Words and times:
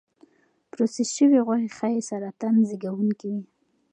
پروسس 0.71 1.09
شوې 1.17 1.39
غوښې 1.45 1.69
ښایي 1.77 2.01
سرطان 2.09 2.55
زېږونکي 2.69 3.27
وي. 3.33 3.43